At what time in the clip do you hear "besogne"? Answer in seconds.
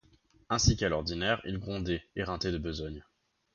2.57-3.03